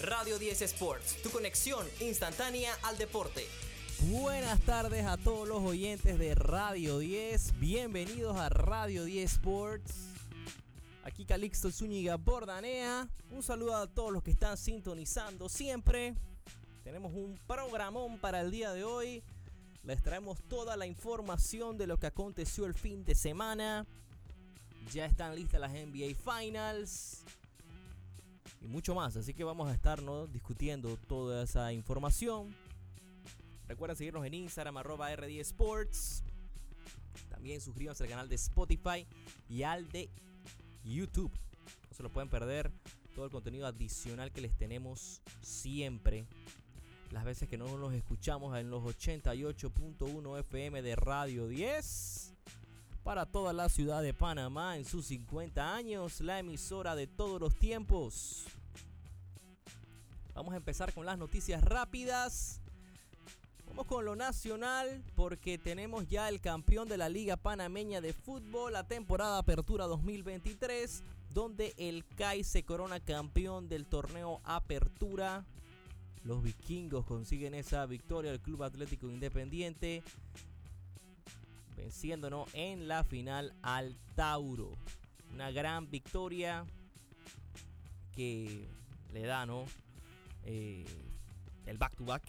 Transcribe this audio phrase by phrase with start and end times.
[0.00, 3.44] Radio 10 Sports, tu conexión instantánea al deporte.
[4.02, 7.58] Buenas tardes a todos los oyentes de Radio 10.
[7.58, 9.92] Bienvenidos a Radio 10 Sports.
[11.02, 13.08] Aquí Calixto Zúñiga Bordanea.
[13.32, 16.14] Un saludo a todos los que están sintonizando siempre.
[16.84, 19.24] Tenemos un programón para el día de hoy.
[19.82, 23.84] Les traemos toda la información de lo que aconteció el fin de semana.
[24.92, 27.24] Ya están listas las NBA Finals
[28.60, 29.16] y mucho más.
[29.16, 30.00] Así que vamos a estar
[30.30, 32.54] discutiendo toda esa información.
[33.66, 36.24] Recuerden seguirnos en Instagram, arroba R10 Sports.
[37.28, 39.06] También suscríbanse al canal de Spotify
[39.48, 40.10] y al de
[40.84, 41.32] YouTube.
[41.90, 42.72] No se lo pueden perder
[43.14, 46.26] todo el contenido adicional que les tenemos siempre.
[47.10, 52.37] Las veces que no nos escuchamos en los 88.1 FM de Radio 10
[53.08, 57.58] para toda la ciudad de Panamá en sus 50 años, la emisora de todos los
[57.58, 58.44] tiempos.
[60.34, 62.60] Vamos a empezar con las noticias rápidas.
[63.66, 68.74] Vamos con lo nacional porque tenemos ya el campeón de la Liga Panameña de Fútbol,
[68.74, 75.46] la temporada Apertura 2023, donde el CAI se corona campeón del torneo Apertura.
[76.24, 80.02] Los vikingos consiguen esa victoria del Club Atlético Independiente
[81.78, 84.76] venciéndonos en la final al Tauro.
[85.32, 86.66] Una gran victoria
[88.14, 88.68] que
[89.12, 89.64] le da ¿no?
[90.44, 90.84] Eh,
[91.66, 92.24] el back to back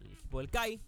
[0.00, 0.80] al equipo del CAI.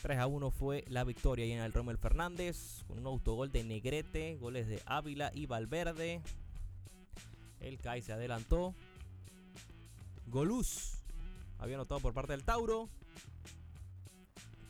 [0.00, 3.64] 3 a 1 fue la victoria y en el Romel Fernández con un autogol de
[3.64, 6.22] Negrete, goles de Ávila y Valverde.
[7.60, 8.74] El CAI se adelantó.
[10.26, 11.02] Goluz
[11.58, 12.88] había anotado por parte del Tauro.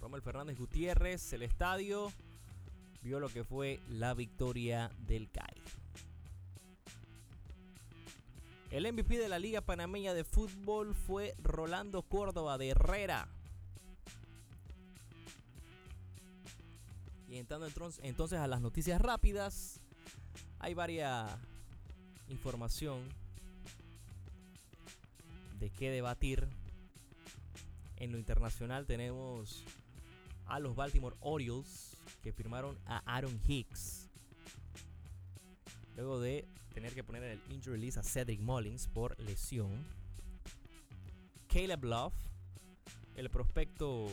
[0.01, 2.13] Romel Fernández Gutiérrez, el estadio,
[3.03, 5.63] vio lo que fue la victoria del CAI.
[8.71, 13.29] El MVP de la Liga Panameña de Fútbol fue Rolando Córdoba de Herrera.
[17.29, 17.67] Y entrando
[18.03, 19.81] entonces a las noticias rápidas,
[20.59, 21.31] hay varias
[22.29, 23.01] información
[25.59, 26.47] de qué debatir.
[27.97, 29.65] En lo internacional tenemos
[30.49, 34.09] a los Baltimore Orioles que firmaron a Aaron Hicks.
[35.97, 39.85] Luego de tener que poner en el injury list a Cedric Mullins por lesión.
[41.49, 42.15] Caleb Love,
[43.17, 44.09] el prospecto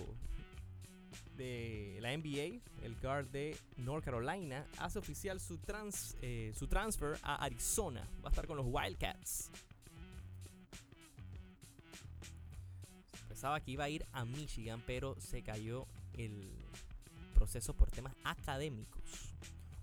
[1.38, 7.18] de la NBA, el guard de North Carolina, hace oficial su, trans, eh, su transfer
[7.22, 8.08] a Arizona.
[8.24, 9.52] Va a estar con los Wildcats.
[13.28, 16.52] Pensaba que iba a ir a Michigan, pero se cayó el
[17.34, 19.34] proceso por temas académicos.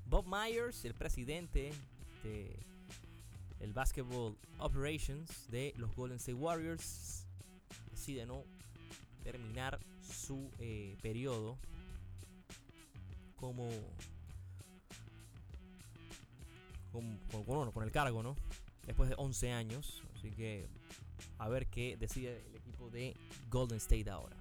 [0.06, 1.72] Bob Myers, el presidente
[2.22, 2.58] de
[3.60, 7.26] el Basketball Operations de los Golden State Warriors,
[7.90, 8.44] decide no
[9.22, 11.58] terminar su eh, periodo
[13.36, 13.68] como
[16.90, 17.18] con,
[17.72, 18.36] con el cargo, ¿no?
[18.86, 20.02] Después de 11 años.
[20.14, 20.68] Así que
[21.38, 23.16] a ver qué decide el equipo de
[23.50, 24.36] Golden State ahora.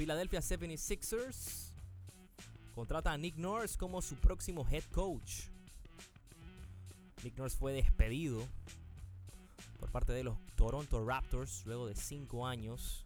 [0.00, 1.74] Philadelphia 76ers
[2.74, 5.42] contrata a Nick Nurse como su próximo head coach.
[7.22, 8.42] Nick Nurse fue despedido
[9.78, 13.04] por parte de los Toronto Raptors luego de 5 años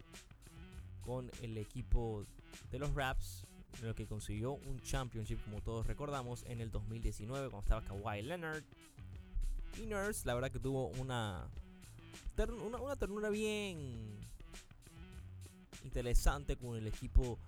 [1.01, 2.25] con el equipo
[2.71, 3.43] de los Raps,
[3.81, 8.21] en el que consiguió un championship, como todos recordamos, en el 2019 cuando estaba Kawhi
[8.21, 8.63] Leonard.
[9.83, 11.45] Y Nurse, la verdad que tuvo una,
[12.37, 14.15] una, una ternura bien
[15.85, 17.39] interesante con el equipo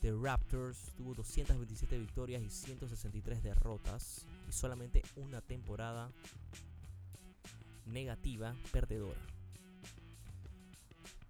[0.00, 0.92] de Raptors.
[0.96, 4.26] Tuvo 227 victorias y 163 derrotas.
[4.48, 6.10] Y solamente una temporada
[7.86, 9.20] negativa, perdedora.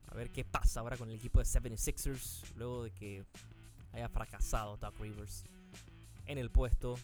[0.08, 2.54] A ver qué pasa ahora con el equipo de 76ers.
[2.56, 3.24] Luego de que
[3.92, 5.44] haya fracasado Doc Rivers
[6.26, 6.98] en el puesto.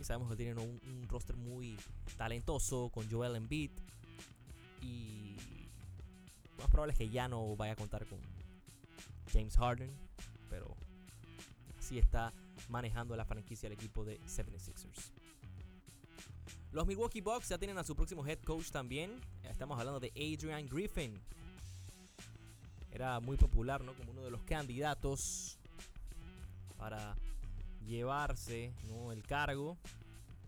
[0.00, 1.76] Y sabemos que tienen un, roster muy
[2.16, 3.70] talentoso con Joel Embiid.
[4.80, 5.36] Y
[6.58, 8.18] más probable es que ya no vaya a contar con
[9.32, 9.90] James Harden,
[10.48, 10.76] pero
[11.78, 12.32] así está
[12.68, 15.12] manejando la franquicia del equipo de 76ers.
[16.72, 19.20] Los Milwaukee Bucks ya tienen a su próximo head coach también.
[19.42, 21.20] Estamos hablando de Adrian Griffin.
[22.92, 23.92] Era muy popular, ¿no?
[23.94, 25.58] Como uno de los candidatos
[26.76, 27.16] para
[27.84, 28.72] llevarse
[29.10, 29.76] el cargo.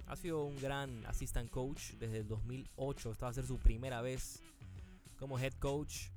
[0.06, 3.12] Ha sido un gran assistant coach desde el 2008.
[3.12, 4.42] Esta va a ser su primera vez
[5.18, 6.11] como head coach.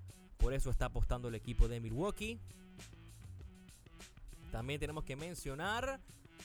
[0.45, 2.37] Por eso está apostando el equipo de Milwaukee.
[4.51, 5.99] También tenemos que mencionar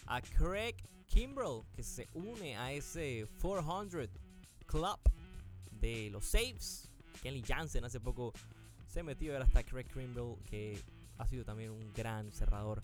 [0.07, 0.75] a Craig
[1.07, 4.09] Kimbrell, que se une a ese 400
[4.65, 4.99] Club
[5.83, 6.89] de los saves.
[7.23, 8.33] Kenley Jansen hace poco
[8.89, 10.83] se metió ahora hasta Craig Krimble, que
[11.19, 12.83] ha sido también un gran cerrador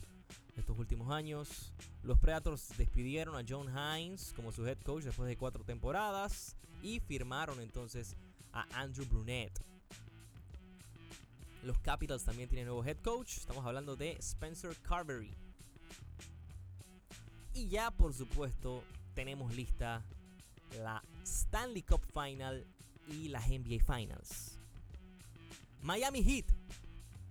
[0.55, 1.73] estos últimos años.
[2.03, 7.01] Los Predators despidieron a John Hines como su head coach después de cuatro temporadas y
[7.01, 8.19] firmaron entonces
[8.53, 9.76] a Andrew Brunet.
[11.67, 13.39] Los Capitals también tienen nuevo head coach.
[13.39, 15.37] Estamos hablando de Spencer Carberry.
[17.55, 18.85] Y ya por supuesto
[19.15, 20.05] tenemos lista
[20.79, 22.65] la Stanley Cup Final
[23.09, 24.61] y las NBA Finals.
[25.83, 26.47] Miami Heat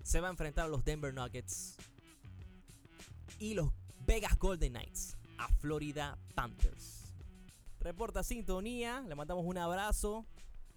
[0.04, 1.78] se va a enfrentar a los Denver Nuggets
[3.40, 3.72] y los
[4.06, 7.14] Vegas Golden Knights a Florida Panthers.
[7.80, 10.26] Reporta sintonía, le mandamos un abrazo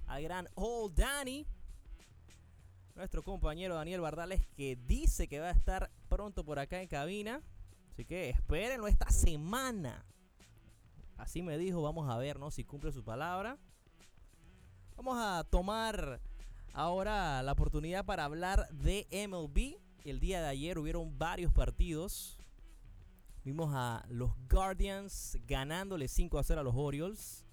[0.06, 1.44] al gran Old Danny,
[2.99, 7.41] nuestro compañero Daniel Bardales, que dice que va a estar pronto por acá en cabina.
[7.93, 10.05] Así que espérenlo esta semana.
[11.17, 12.50] Así me dijo, vamos a ver ¿no?
[12.50, 13.56] si cumple su palabra.
[14.97, 16.21] Vamos a tomar
[16.73, 19.79] ahora la oportunidad para hablar de MLB.
[20.05, 22.37] El día de ayer hubieron varios partidos.
[23.45, 27.47] Vimos a los Guardians ganándole 5 a 0 a los Orioles.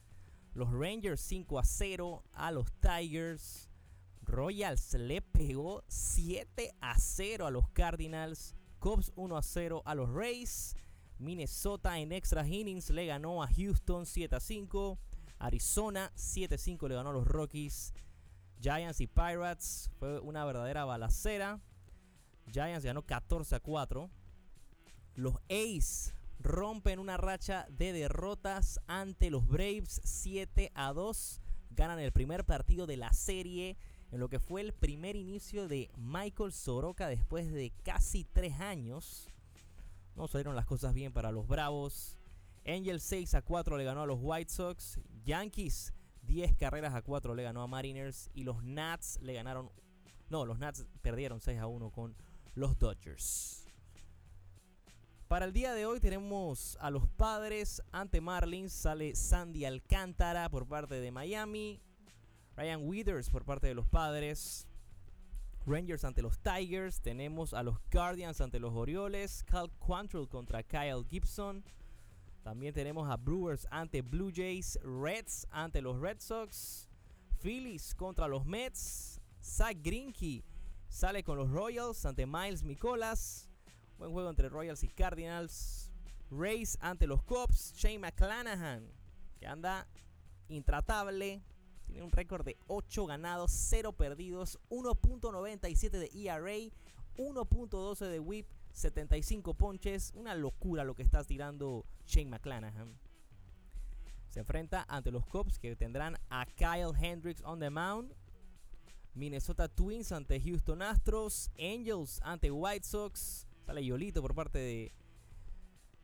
[0.56, 3.70] Los Rangers 5 a 0 a los Tigers.
[4.26, 8.56] Royals le pegó 7 a 0 a los Cardinals.
[8.80, 10.76] Cubs 1 a 0 a los Rays.
[11.18, 15.00] Minnesota en extra innings le ganó a Houston 7 a 5.
[15.40, 17.94] Arizona 7 a 5 le ganó a los Rockies.
[18.62, 21.60] Giants y Pirates fue una verdadera balacera.
[22.52, 24.10] Giants ganó 14 a 4.
[25.16, 31.42] Los A's rompen una racha de derrotas ante los Braves 7 a 2.
[31.72, 33.78] Ganan el primer partido de la serie
[34.16, 39.28] en lo que fue el primer inicio de Michael Soroka después de casi 3 años.
[40.16, 42.18] No salieron las cosas bien para los Bravos.
[42.66, 45.02] Angels 6 a 4 le ganó a los White Sox.
[45.26, 48.30] Yankees 10 carreras a 4 le ganó a Mariners.
[48.34, 49.70] Y los Nats le ganaron.
[50.30, 52.16] No, los Nats perdieron 6 a 1 con
[52.54, 53.68] los Dodgers.
[55.28, 58.72] Para el día de hoy tenemos a los padres ante Marlins.
[58.72, 61.82] Sale Sandy Alcántara por parte de Miami.
[62.56, 64.68] Ryan Withers por parte de los padres.
[65.66, 67.02] Rangers ante los Tigers.
[67.02, 69.44] Tenemos a los Guardians ante los Orioles.
[69.44, 71.64] Cal Quantrill contra Kyle Gibson.
[72.44, 74.80] También tenemos a Brewers ante Blue Jays.
[74.84, 76.88] Reds ante los Red Sox.
[77.42, 79.20] Phillies contra los Mets.
[79.42, 80.44] Zach Greinke
[80.88, 83.50] sale con los Royals ante Miles Mikolas.
[83.98, 85.92] Buen juego entre Royals y Cardinals.
[86.32, 87.74] Rays ante los Cubs.
[87.76, 88.88] Shane McClanahan,
[89.40, 89.88] que anda
[90.48, 91.42] intratable.
[91.96, 96.76] Tiene un récord de 8 ganados, 0 perdidos, 1.97 de ERA,
[97.16, 100.12] 1.12 de whip, 75 ponches.
[100.14, 103.00] Una locura lo que está tirando Shane McClanahan.
[104.28, 108.14] Se enfrenta ante los Cubs que tendrán a Kyle Hendricks on the mound.
[109.14, 111.50] Minnesota Twins ante Houston Astros.
[111.58, 113.48] Angels ante White Sox.
[113.66, 114.92] Sale Yolito por parte de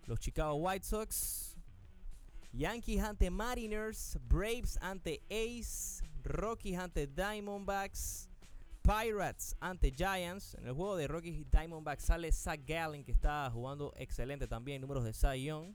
[0.06, 1.50] los Chicago White Sox.
[2.53, 4.18] Yankees ante Mariners.
[4.27, 6.03] Braves ante Ace.
[6.24, 8.30] Rockies ante Diamondbacks.
[8.81, 10.56] Pirates ante Giants.
[10.56, 14.81] En el juego de Rockies y Diamondbacks sale Zach Gallen, que está jugando excelente también.
[14.81, 15.74] Números de Cy Young.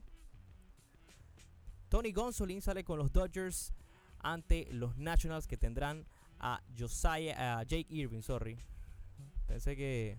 [1.89, 3.73] Tony Gonsolin sale con los Dodgers
[4.19, 6.05] ante los Nationals que tendrán
[6.39, 8.59] a Josiah, Jake Irving, sorry.
[9.47, 10.17] Pensé que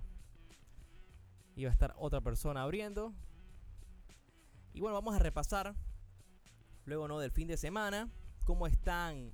[1.56, 3.12] iba a estar otra persona abriendo.
[4.72, 5.74] Y bueno, vamos a repasar
[6.88, 7.18] luego ¿no?
[7.18, 8.08] del fin de semana
[8.44, 9.30] cómo están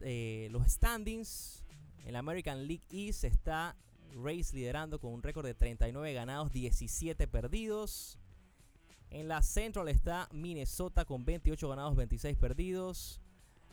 [0.00, 1.64] eh, los standings.
[2.04, 3.76] En la American League East está
[4.22, 8.18] Rays liderando con un récord de 39 ganados, 17 perdidos.
[9.10, 13.20] En la Central está Minnesota con 28 ganados, 26 perdidos.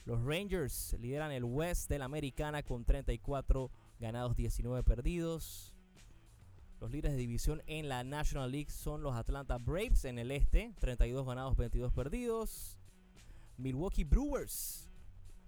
[0.05, 3.69] Los Rangers lideran el West de la Americana con 34
[3.99, 5.75] ganados, 19 perdidos.
[6.81, 10.73] Los líderes de división en la National League son los Atlanta Braves en el este,
[10.79, 12.75] 32 ganados, 22 perdidos.
[13.57, 14.89] Milwaukee Brewers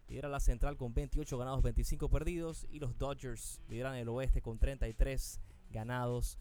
[0.07, 2.67] lidera la central con 28 ganados, 25 perdidos.
[2.69, 5.39] Y los Dodgers lideran el oeste con 33
[5.71, 6.37] ganados,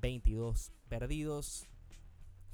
[0.00, 1.66] 22 perdidos.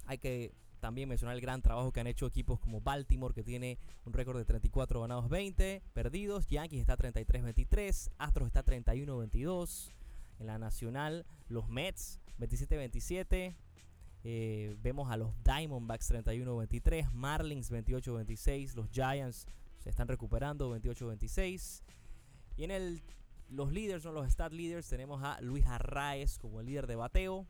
[0.07, 3.79] Hay que también mencionar el gran trabajo que han hecho equipos como Baltimore, que tiene
[4.07, 6.47] un récord de 34 ganados, 20 perdidos.
[6.47, 8.13] Yankees está 33-23.
[8.17, 9.93] Astros está 31-22.
[10.43, 13.55] En la nacional, los Mets 27-27.
[14.25, 19.47] Eh, vemos a los Diamondbacks 31-23, Marlins 28-26, los Giants
[19.79, 21.85] se están recuperando 28-26.
[22.57, 23.05] Y en el,
[23.51, 27.47] los líderes, no los stat leaders, tenemos a Luis Arraez como el líder de bateo,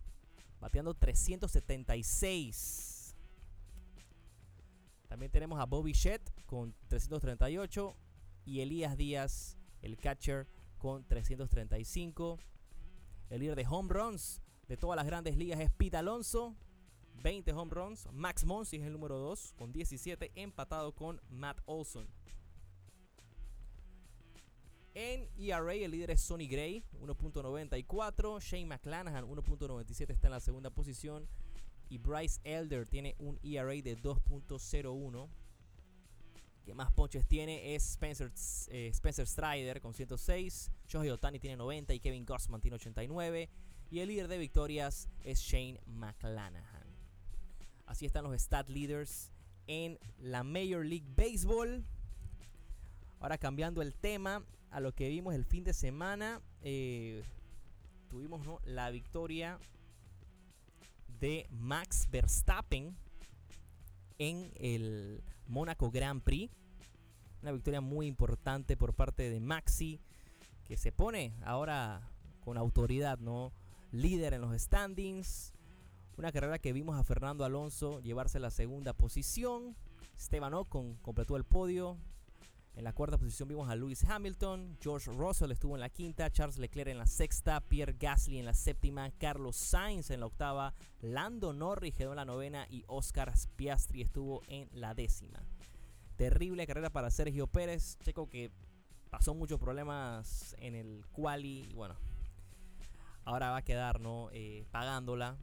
[0.61, 3.17] bateando 376.
[5.09, 7.97] También tenemos a Bobby Shett con 338.
[8.45, 10.47] y Elías Díaz, el catcher,
[10.77, 12.39] con 335.
[13.33, 16.55] El líder de home runs de todas las grandes ligas es Pete Alonso,
[17.23, 18.07] 20 home runs.
[18.13, 22.07] Max Monsi es el número 2 con 17, empatado con Matt Olson.
[24.93, 28.39] En ERA el líder es Sonny Gray, 1.94.
[28.39, 31.27] Shane McClanahan, 1.97, está en la segunda posición.
[31.89, 35.29] Y Bryce Elder tiene un ERA de 2.01.
[36.65, 38.31] Que más ponches tiene es Spencer,
[38.69, 40.71] eh, Spencer Strider con 106.
[40.89, 43.49] Shohei Otani tiene 90 y Kevin Gossman tiene 89.
[43.91, 46.87] Y el líder de victorias es Shane McClanahan.
[47.87, 49.31] Así están los stat leaders
[49.67, 51.85] en la Major League Baseball.
[53.21, 57.23] Ahora cambiando el tema a lo que vimos el fin de semana, eh,
[58.09, 59.59] tuvimos la victoria
[61.21, 62.97] de Max Verstappen
[64.19, 66.53] en el Mónaco Grand Prix.
[67.43, 70.01] Una victoria muy importante por parte de Maxi,
[70.65, 72.09] que se pone ahora
[72.45, 73.53] con autoridad, ¿no?
[73.91, 75.53] Líder en los standings.
[76.17, 79.75] Una carrera que vimos a Fernando Alonso llevarse la segunda posición.
[80.17, 81.99] Esteban Ocon completó el podio.
[82.75, 86.57] En la cuarta posición vimos a Lewis Hamilton, George Russell estuvo en la quinta, Charles
[86.57, 91.53] Leclerc en la sexta, Pierre Gasly en la séptima, Carlos Sainz en la octava, Lando
[91.53, 95.43] Norris quedó en la novena y Oscar Piastri estuvo en la décima.
[96.17, 98.51] Terrible carrera para Sergio Pérez, checo que
[99.11, 101.95] pasó muchos problemas en el quali y bueno,
[103.27, 104.31] ahora va a quedar ¿no?
[104.33, 105.37] Eh, pagándola.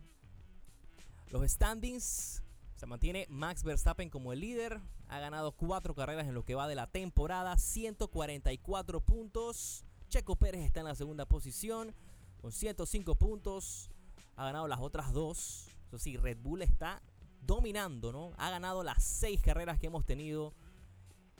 [1.32, 2.42] Los standings
[2.80, 4.80] se mantiene Max Verstappen como el líder.
[5.10, 7.58] Ha ganado cuatro carreras en lo que va de la temporada.
[7.58, 9.84] 144 puntos.
[10.08, 11.94] Checo Pérez está en la segunda posición
[12.42, 13.92] con 105 puntos.
[14.38, 15.68] Ha ganado las otras dos.
[15.88, 17.02] Eso sí, Red Bull está
[17.42, 18.32] dominando, ¿no?
[18.38, 20.54] Ha ganado las seis carreras que hemos tenido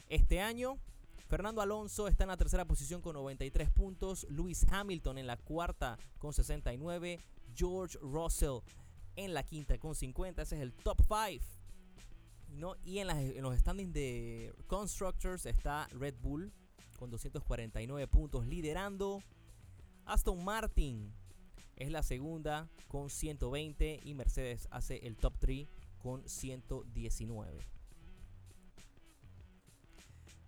[0.10, 0.78] este año.
[1.30, 4.28] Fernando Alonso está en la tercera posición con 93 puntos.
[4.30, 7.18] Lewis Hamilton en la cuarta con 69.
[7.56, 8.60] George Russell
[9.20, 10.42] en la quinta con 50.
[10.42, 11.46] Ese es el top 5.
[12.56, 12.76] ¿no?
[12.84, 13.08] Y en,
[13.42, 16.52] los standings de Constructors está Red Bull
[16.98, 19.22] con 249 puntos liderando.
[20.06, 21.14] Aston Martin
[21.76, 25.68] es la segunda con 120 y Mercedes hace el top 3
[26.02, 27.60] con 119.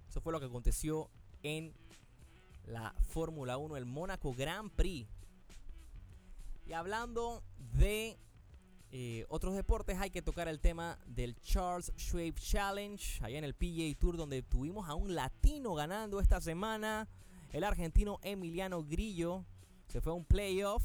[0.07, 1.09] Eso fue lo que aconteció
[1.43, 1.73] en
[2.65, 5.09] la Fórmula 1, el Mónaco Grand Prix.
[6.65, 8.17] Y hablando de
[8.93, 13.53] eh, otros deportes hay que tocar el tema del Charles Schwab Challenge, allá en el
[13.53, 17.07] PGA Tour, donde tuvimos a un latino ganando esta semana.
[17.53, 19.45] El argentino Emiliano Grillo
[19.87, 20.83] se fue a un playoff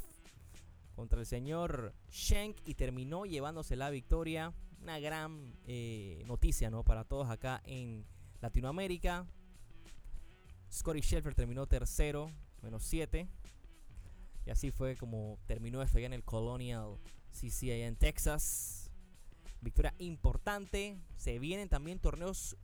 [0.95, 4.55] contra el señor Schenk y terminó llevándose la victoria.
[4.81, 6.85] Una gran eh, noticia ¿no?
[6.85, 8.07] para todos acá en
[8.41, 9.27] Latinoamérica.
[10.73, 12.31] Scotty Scheffler terminó tercero,
[12.63, 13.27] menos 7.
[14.47, 16.99] Y así fue como terminó esto allá en el Colonial
[17.37, 18.91] Sí, allá en Texas.
[19.61, 20.97] Victoria importante.
[21.19, 22.57] Se vienen también torneos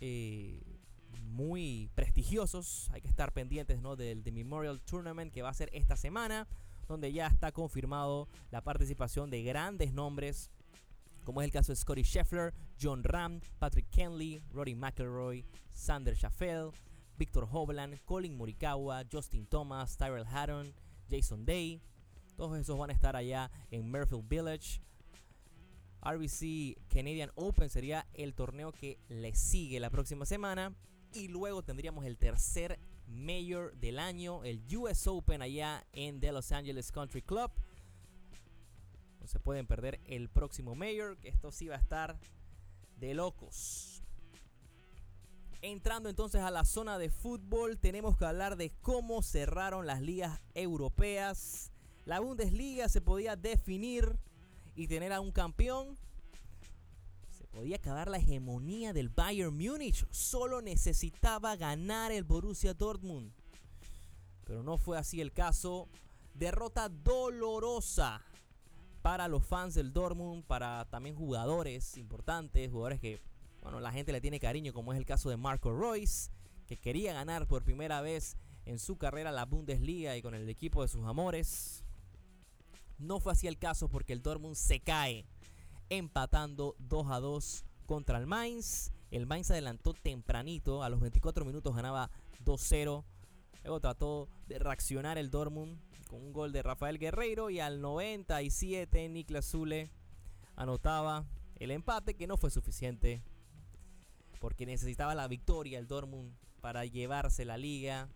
[0.00, 0.62] eh,
[1.20, 2.88] muy prestigiosos.
[2.92, 3.96] Hay que estar pendientes ¿no?
[3.96, 6.48] del Memorial Tournament que va a ser esta semana.
[6.88, 10.50] Donde ya está confirmado la participación de grandes nombres.
[11.24, 16.70] Como es el caso de Scotty Scheffler, John Ram, Patrick Kenley, Rory McElroy, Sander Schaffel,
[17.18, 20.72] Victor Hovland, Colin Morikawa, Justin Thomas, Tyrell Hatton,
[21.10, 21.82] Jason Day,
[22.36, 24.80] todos esos van a estar allá en Murfield Village.
[26.02, 30.74] RBC Canadian Open sería el torneo que le sigue la próxima semana.
[31.12, 36.52] Y luego tendríamos el tercer Mayor del año, el US Open allá en The Los
[36.52, 37.50] Angeles Country Club.
[39.20, 42.18] No se pueden perder el próximo Mayor, que esto sí va a estar
[42.96, 44.02] de locos.
[45.62, 50.42] Entrando entonces a la zona de fútbol, tenemos que hablar de cómo cerraron las ligas
[50.54, 51.73] europeas
[52.04, 54.18] la Bundesliga se podía definir
[54.74, 55.96] y tener a un campeón.
[57.30, 60.06] Se podía acabar la hegemonía del Bayern Múnich.
[60.10, 63.32] Solo necesitaba ganar el Borussia Dortmund.
[64.44, 65.88] Pero no fue así el caso.
[66.34, 68.20] Derrota dolorosa
[69.00, 73.20] para los fans del Dortmund, para también jugadores importantes, jugadores que,
[73.62, 76.30] bueno, la gente le tiene cariño, como es el caso de Marco Royce,
[76.66, 80.82] que quería ganar por primera vez en su carrera la Bundesliga y con el equipo
[80.82, 81.83] de sus amores.
[82.98, 85.26] No fue así el caso porque el Dortmund se cae
[85.90, 88.92] empatando 2 a 2 contra el Mainz.
[89.10, 92.10] El Mainz adelantó tempranito, a los 24 minutos ganaba
[92.44, 93.04] 2-0.
[93.64, 99.08] Luego trató de reaccionar el Dortmund con un gol de Rafael Guerreiro y al 97
[99.08, 99.90] Niklas Zule
[100.56, 101.24] anotaba
[101.56, 103.22] el empate que no fue suficiente
[104.40, 108.08] porque necesitaba la victoria el Dortmund para llevarse la liga.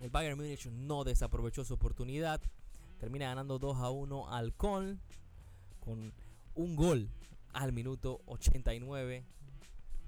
[0.00, 2.42] El Bayern Múnich no desaprovechó su oportunidad.
[3.02, 5.00] Termina ganando 2 a 1 al Köln
[5.80, 6.14] con
[6.54, 7.10] un gol
[7.52, 9.24] al minuto 89.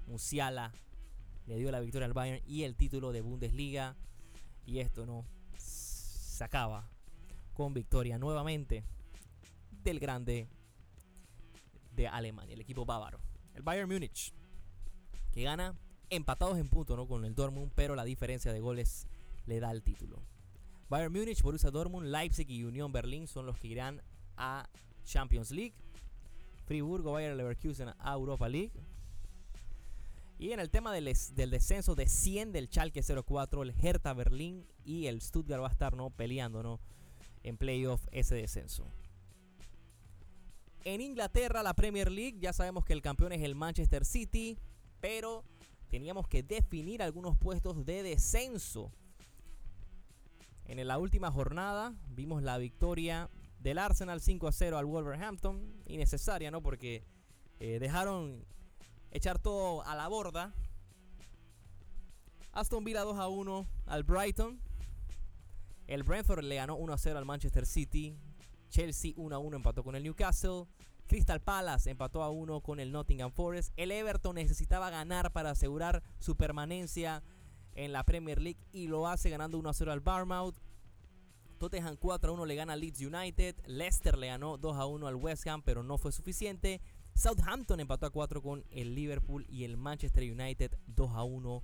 [0.07, 0.71] Musiala
[1.45, 3.97] le dio la victoria al Bayern y el título de Bundesliga.
[4.65, 5.25] Y esto no
[5.57, 6.89] se acaba
[7.53, 8.85] con victoria nuevamente
[9.83, 10.47] del grande
[11.97, 13.19] de Alemania, el equipo bávaro.
[13.55, 14.33] El Bayern Múnich,
[15.33, 15.75] que gana
[16.09, 17.09] empatados en punto ¿no?
[17.09, 19.05] con el Dortmund, pero la diferencia de goles
[19.47, 20.23] le da el título.
[20.89, 24.01] Bayern Múnich, Borussia Dortmund, Leipzig y Unión Berlín son los que irán
[24.37, 24.69] a
[25.03, 25.73] Champions League.
[26.65, 28.71] Friburgo, Bayern Leverkusen a Europa League.
[30.37, 35.07] Y en el tema del, del descenso desciende el Schalke 04, el Hertha Berlín y
[35.07, 36.09] el Stuttgart va a estar ¿no?
[36.09, 36.79] peleando ¿no?
[37.43, 38.85] en playoff ese descenso.
[40.83, 44.59] En Inglaterra, la Premier League, ya sabemos que el campeón es el Manchester City,
[44.99, 45.43] pero
[45.89, 48.91] teníamos que definir algunos puestos de descenso.
[50.67, 53.29] En la última jornada vimos la victoria
[53.59, 56.61] del Arsenal 5 a 0 al Wolverhampton, innecesaria, ¿no?
[56.61, 57.03] Porque
[57.59, 58.45] eh, dejaron
[59.11, 60.53] echar todo a la borda.
[62.51, 64.59] Aston Villa 2 a 1 al Brighton.
[65.87, 68.17] El Brentford le ganó 1 a 0 al Manchester City.
[68.69, 70.65] Chelsea 1 a 1 empató con el Newcastle.
[71.07, 73.71] Crystal Palace empató a 1 con el Nottingham Forest.
[73.77, 77.21] El Everton necesitaba ganar para asegurar su permanencia
[77.75, 80.55] en la Premier League y lo hace ganando 1 a 0 al Barmouth.
[81.57, 83.55] Tottenham 4 a 1 le gana al Leeds United.
[83.67, 86.81] Leicester le ganó 2 a 1 al West Ham, pero no fue suficiente.
[87.13, 91.63] Southampton empató a 4 con el Liverpool y el Manchester United 2 a 1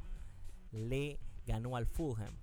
[0.72, 2.34] le ganó al Fulham.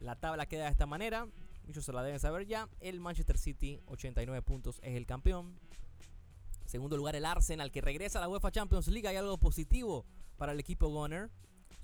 [0.00, 1.26] La tabla queda de esta manera.
[1.66, 2.68] Muchos se la deben saber ya.
[2.80, 5.58] El Manchester City, 89 puntos, es el campeón.
[6.66, 9.08] Segundo lugar, el Arsenal, que regresa a la UEFA Champions League.
[9.08, 10.04] Hay algo positivo
[10.36, 11.30] para el equipo Gunner.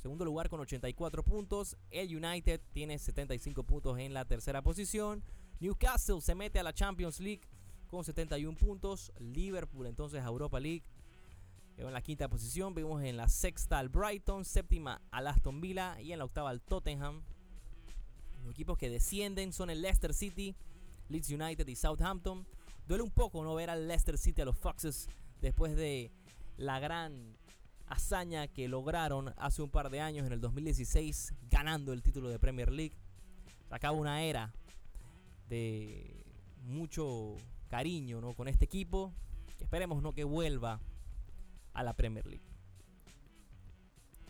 [0.03, 1.77] Segundo lugar con 84 puntos.
[1.89, 5.23] El United tiene 75 puntos en la tercera posición.
[5.61, 7.43] Newcastle se mete a la Champions League
[7.87, 9.13] con 71 puntos.
[9.21, 10.83] Liverpool entonces a Europa League
[11.77, 12.75] en la quinta posición.
[12.75, 16.61] Vemos en la sexta al Brighton, séptima al Aston Villa y en la octava al
[16.61, 17.23] Tottenham.
[18.43, 20.57] Los equipos que descienden son el Leicester City,
[21.11, 22.45] Leeds United y Southampton.
[22.89, 25.09] Duele un poco no ver al Leicester City, a los Foxes,
[25.41, 26.11] después de
[26.57, 27.37] la gran
[27.93, 32.39] hazaña que lograron hace un par de años, en el 2016, ganando el título de
[32.39, 32.97] Premier League.
[33.69, 34.53] Se acaba una era
[35.49, 36.25] de
[36.65, 37.37] mucho
[37.69, 38.33] cariño ¿no?
[38.33, 39.13] con este equipo.
[39.61, 40.81] esperemos no que vuelva
[41.75, 42.45] a la Premier League.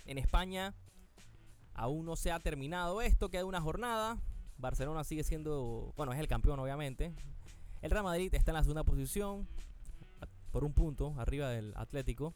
[0.07, 0.75] En España
[1.75, 4.19] aún no se ha terminado esto, queda una jornada.
[4.59, 7.13] Barcelona sigue siendo, bueno, es el campeón obviamente.
[7.81, 9.47] El Real Madrid está en la segunda posición
[10.51, 12.35] por un punto arriba del Atlético.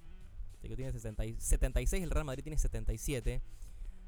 [0.69, 3.43] Que tiene 76, el Real Madrid tiene 77.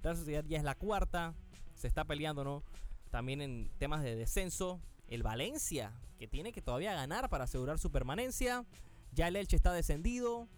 [0.03, 1.35] La Sociedad ya es la cuarta,
[1.75, 2.63] se está peleando, ¿no?
[3.11, 7.91] También en temas de descenso, el Valencia que tiene que todavía ganar para asegurar su
[7.91, 8.65] permanencia.
[9.13, 10.49] Ya el Elche está descendido.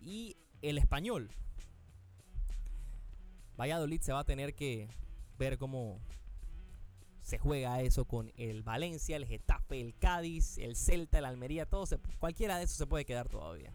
[0.00, 1.30] Y el español.
[3.58, 4.88] Valladolid se va a tener que
[5.38, 6.00] ver cómo
[7.22, 11.86] se juega eso con el Valencia, el Getafe, el Cádiz, el Celta, el Almería, todo
[12.18, 13.72] cualquiera de esos se puede quedar todavía.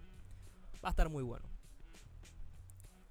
[0.83, 1.47] Va a estar muy bueno.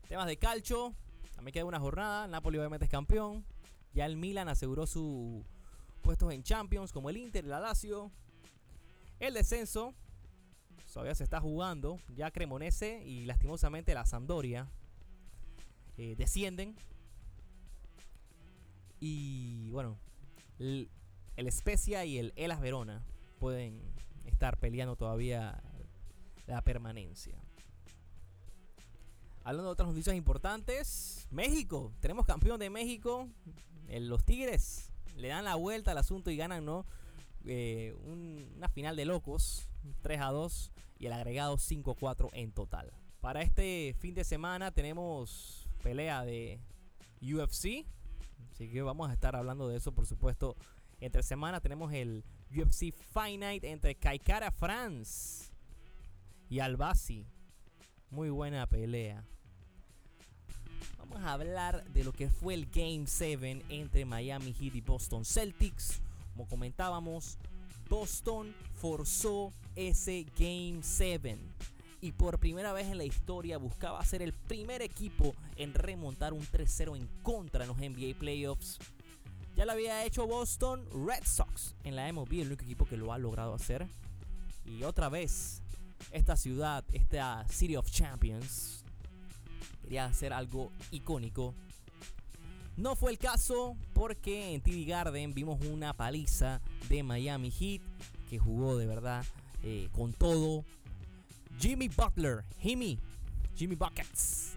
[0.09, 0.95] Temas de calcho,
[1.35, 3.45] también queda una jornada, Napoli obviamente es campeón.
[3.93, 5.45] Ya el Milan aseguró su
[6.01, 8.11] puestos en Champions como el Inter, la Lazio.
[9.21, 9.95] El descenso
[10.93, 12.01] todavía se está jugando.
[12.17, 14.67] Ya Cremonese y lastimosamente la Sampdoria
[15.99, 16.75] eh, descienden.
[19.01, 19.99] Y bueno,
[20.59, 20.91] el,
[21.37, 23.05] el Spezia y el Elas Verona
[23.39, 23.81] pueden
[24.25, 25.63] estar peleando todavía
[26.47, 27.39] la permanencia.
[29.49, 33.31] Hablando de otras noticias importantes, México, tenemos campeón de México,
[33.89, 36.85] los Tigres le dan la vuelta al asunto y ganan, ¿no?
[37.47, 39.71] Eh, una final de locos,
[40.03, 42.93] 3 a 2 y el agregado 5 a 4 en total.
[43.23, 46.61] Para este fin de semana tenemos pelea de
[47.23, 47.87] UFC,
[48.53, 50.57] así que vamos a estar hablando de eso, por supuesto.
[51.01, 52.23] Entre semana tenemos el
[52.55, 52.93] UFC
[53.39, 55.51] Night entre Kaikara France
[56.51, 57.27] y Albasi.
[58.11, 59.25] Muy buena pelea.
[60.97, 65.25] Vamos a hablar de lo que fue el Game 7 entre Miami Heat y Boston
[65.25, 66.01] Celtics.
[66.33, 67.37] Como comentábamos,
[67.89, 71.39] Boston forzó ese Game 7
[72.01, 76.43] y por primera vez en la historia buscaba ser el primer equipo en remontar un
[76.43, 78.79] 3-0 en contra en los NBA Playoffs.
[79.57, 83.13] Ya lo había hecho Boston Red Sox en la MLB, el único equipo que lo
[83.13, 83.87] ha logrado hacer.
[84.65, 85.63] Y otra vez,
[86.13, 88.78] esta ciudad, esta City of Champions,
[89.89, 91.55] quería hacer algo icónico
[92.77, 97.81] No fue el caso porque en TD Garden vimos una paliza de Miami Heat
[98.29, 99.25] que jugó de verdad
[99.63, 100.67] eh, con todo.
[101.59, 103.01] Jimmy Butler, Jimmy,
[103.57, 104.53] Jimmy Buckets,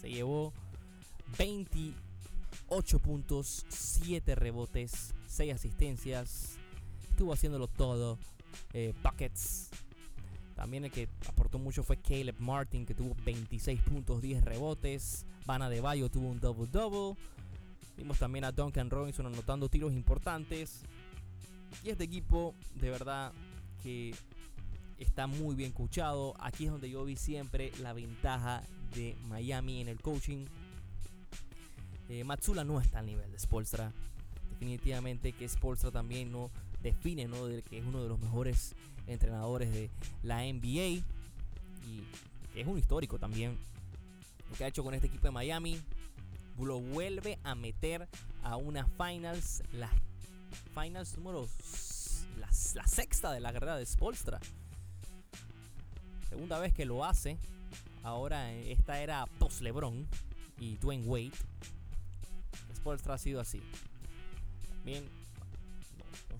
[0.00, 0.54] se llevó
[1.38, 6.56] 28 puntos, 7 rebotes, 6 asistencias.
[7.10, 8.18] Estuvo haciéndolo todo.
[8.72, 9.68] Eh, buckets.
[10.60, 15.24] También el que aportó mucho fue Caleb Martin, que tuvo 26 puntos, 10 rebotes.
[15.46, 17.18] Vana de Bayo tuvo un double-double.
[17.96, 20.82] Vimos también a Duncan Robinson anotando tiros importantes.
[21.82, 23.32] Y este equipo, de verdad,
[23.82, 24.14] que
[24.98, 26.34] está muy bien coachado.
[26.38, 28.62] Aquí es donde yo vi siempre la ventaja
[28.94, 30.44] de Miami en el coaching.
[32.10, 33.94] Eh, Matsula no está al nivel de Spolstra.
[34.50, 36.50] Definitivamente que Spolstra también no
[36.82, 37.46] define ¿no?
[37.46, 38.74] De que es uno de los mejores
[39.06, 39.90] entrenadores de
[40.22, 41.02] la NBA.
[41.86, 42.04] Y
[42.54, 43.56] es un histórico también.
[44.50, 45.80] Lo que ha hecho con este equipo de Miami.
[46.58, 48.08] Lo vuelve a meter
[48.42, 49.62] a una finals.
[49.72, 49.90] La
[50.74, 51.48] finals número.
[52.36, 54.40] La, sexta de la carrera de Spolstra.
[56.28, 57.38] Segunda vez que lo hace.
[58.02, 60.06] Ahora esta era post LeBron
[60.58, 61.32] y Dwayne Wade.
[62.74, 63.62] Spolstra ha sido así.
[64.68, 65.19] También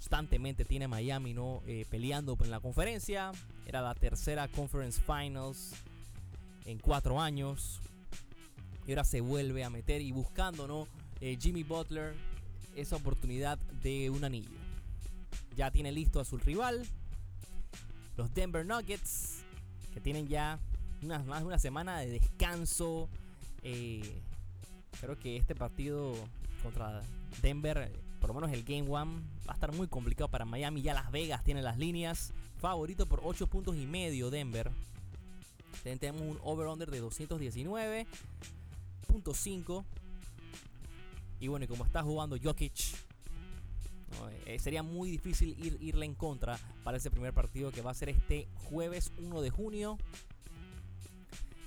[0.00, 3.32] constantemente tiene Miami no eh, peleando en la conferencia.
[3.66, 5.72] Era la tercera Conference Finals
[6.64, 7.80] en cuatro años.
[8.86, 10.88] Y ahora se vuelve a meter y buscando no
[11.20, 12.14] eh, Jimmy Butler
[12.74, 14.48] esa oportunidad de un anillo.
[15.54, 16.82] Ya tiene listo a su rival.
[18.16, 19.42] Los Denver Nuggets
[19.92, 20.58] que tienen ya
[21.02, 23.10] más de una semana de descanso.
[23.62, 24.22] Eh,
[24.98, 26.14] creo que este partido
[26.62, 27.02] contra
[27.42, 30.82] Denver, por lo menos el Game One, va a estar muy complicado para Miami.
[30.82, 32.32] Ya Las Vegas tiene las líneas.
[32.60, 34.70] Favorito por 8 puntos y medio Denver.
[35.82, 39.84] Tenemos un over-under de 219.5.
[41.40, 42.74] Y bueno, y como está jugando Jokic,
[44.46, 47.94] eh, sería muy difícil ir, irle en contra para ese primer partido que va a
[47.94, 49.96] ser este jueves 1 de junio.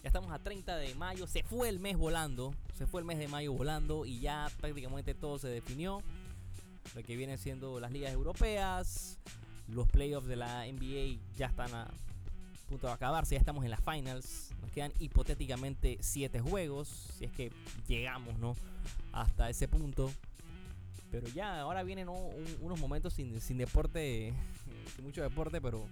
[0.04, 1.28] Ya estamos a 30 de mayo.
[1.28, 2.54] Se fue el mes volando.
[2.78, 4.06] Se fue el mes de mayo volando.
[4.06, 6.04] Y ya prácticamente todo se definió.
[6.96, 9.18] Lo que viene siendo las ligas europeas.
[9.68, 11.88] Los playoffs de la NBA ya están a
[12.68, 13.36] punto de acabarse.
[13.36, 14.52] Ya estamos en las finals.
[14.62, 16.88] Nos quedan hipotéticamente 7 juegos.
[17.18, 17.52] Si es que
[17.88, 18.56] llegamos ¿no?
[19.12, 20.12] hasta ese punto.
[21.12, 24.34] Pero ya, ahora vienen unos momentos sin, sin deporte.
[24.96, 25.60] Sin mucho deporte.
[25.62, 25.86] Pero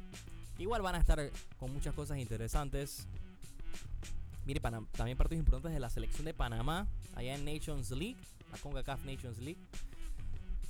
[0.60, 3.08] igual van a estar con muchas cosas interesantes.
[4.46, 8.18] Mire, también partidos importantes de la selección de Panamá, allá en Nations League,
[8.52, 9.60] la CONCACAF Nations League.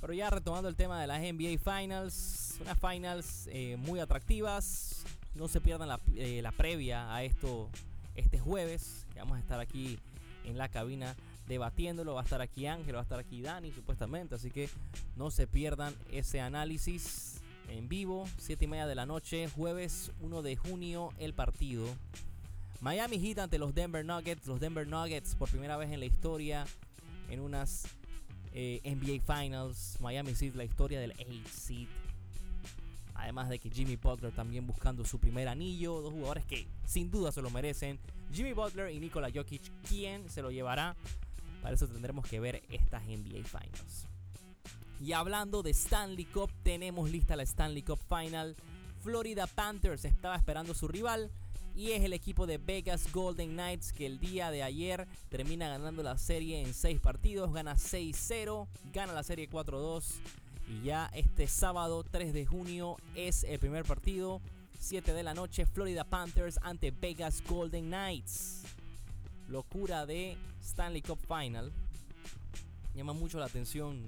[0.02, 5.04] Pero ya retomando el tema de las NBA Finals, unas finals eh, muy atractivas.
[5.36, 7.70] No se pierdan la, eh, la, previa a esto
[8.16, 10.00] este jueves, que vamos a estar aquí
[10.44, 11.14] en la cabina
[11.46, 12.14] debatiéndolo.
[12.14, 14.34] Va a estar aquí Ángel, va a estar aquí Dani, supuestamente.
[14.34, 14.68] Así que
[15.14, 20.42] no se pierdan ese análisis en vivo, 7 y media de la noche, jueves 1
[20.42, 21.86] de junio, el partido
[22.80, 24.48] Miami Heat ante los Denver Nuggets.
[24.48, 26.66] Los Denver Nuggets por primera vez en la historia
[27.30, 27.86] en unas
[28.54, 29.98] eh, NBA Finals.
[30.00, 31.88] Miami Heat la historia del 8 seed.
[33.14, 36.00] Además de que Jimmy Butler también buscando su primer anillo.
[36.00, 37.98] Dos jugadores que sin duda se lo merecen.
[38.32, 39.62] Jimmy Butler y Nikola Jokic.
[39.88, 40.96] ¿Quién se lo llevará?
[41.62, 44.06] Para eso tendremos que ver estas NBA Finals.
[45.00, 48.56] Y hablando de Stanley Cup, tenemos lista la Stanley Cup Final.
[49.02, 51.30] Florida Panthers estaba esperando su rival
[51.74, 56.02] y es el equipo de Vegas Golden Knights que el día de ayer termina ganando
[56.02, 60.04] la serie en 6 partidos, gana 6-0, gana la serie 4-2
[60.68, 64.40] y ya este sábado 3 de junio es el primer partido,
[64.78, 68.62] 7 de la noche, Florida Panthers ante Vegas Golden Knights.
[69.48, 71.70] Locura de Stanley Cup Final.
[72.94, 74.06] Llama mucho la atención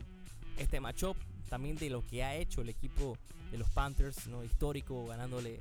[0.59, 1.17] este matchup,
[1.49, 3.19] también de lo que ha hecho el equipo
[3.51, 4.43] de los Panthers, ¿no?
[4.43, 5.61] histórico, ganándole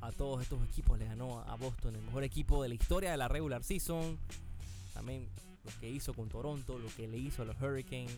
[0.00, 0.98] a todos estos equipos.
[0.98, 4.18] Le ganó a Boston, el mejor equipo de la historia de la regular season.
[4.94, 5.28] También
[5.64, 8.16] lo que hizo con Toronto, lo que le hizo a los Hurricanes.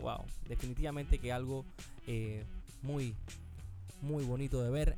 [0.00, 1.64] Wow, definitivamente que algo
[2.06, 2.44] eh,
[2.82, 3.14] muy,
[4.02, 4.96] muy bonito de ver.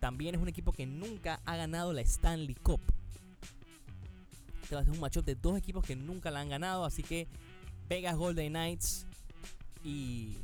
[0.00, 2.80] También es un equipo que nunca ha ganado la Stanley Cup.
[4.62, 6.84] Este va a ser un matchup de dos equipos que nunca la han ganado.
[6.84, 7.28] Así que
[7.88, 9.06] Vegas Golden Knights
[9.84, 10.36] y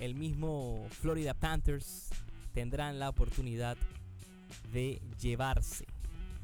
[0.00, 2.10] el mismo Florida Panthers
[2.52, 3.76] tendrán la oportunidad
[4.72, 5.86] de llevarse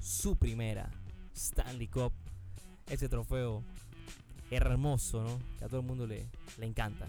[0.00, 0.90] su primera
[1.34, 2.12] Stanley Cup.
[2.88, 3.62] Ese trofeo
[4.50, 5.38] hermoso, ¿no?
[5.58, 7.06] Que a todo el mundo le, le encanta.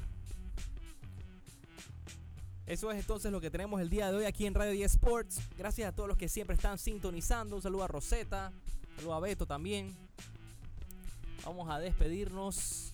[2.66, 5.42] Eso es entonces lo que tenemos el día de hoy aquí en Radio 10 Sports.
[5.58, 7.56] Gracias a todos los que siempre están sintonizando.
[7.56, 8.52] Un saludo a Rosetta,
[8.90, 9.96] un saludo a Beto también.
[11.44, 12.94] Vamos a despedirnos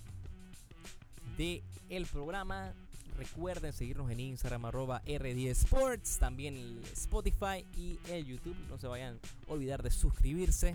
[1.38, 2.74] de el programa.
[3.18, 8.56] Recuerden seguirnos en Instagram arroba R10 Sports, también Spotify y el YouTube.
[8.70, 10.74] No se vayan a olvidar de suscribirse.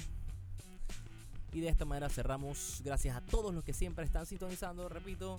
[1.53, 2.81] Y de esta manera cerramos.
[2.85, 4.88] Gracias a todos los que siempre están sintonizando.
[4.88, 5.38] Repito,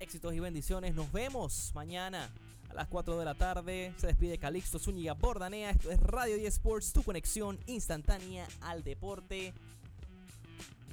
[0.00, 0.94] éxitos y bendiciones.
[0.94, 2.30] Nos vemos mañana
[2.70, 3.92] a las 4 de la tarde.
[3.98, 5.70] Se despide Calixto Zúñiga Bordanea.
[5.70, 9.52] Esto es Radio 10 Sports, tu conexión instantánea al deporte.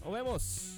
[0.04, 0.74] Nos vemos.